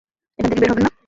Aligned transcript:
এখান 0.39 0.49
থেকে 0.49 0.61
বের 0.61 0.71
হবেন 0.71 0.83
না! 0.85 0.91